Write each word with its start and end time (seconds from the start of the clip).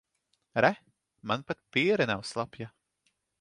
Re, 0.63 0.71
man 1.27 1.41
pat 1.51 1.61
piere 1.75 2.05
nav 2.13 2.21
slapja. 2.31 2.67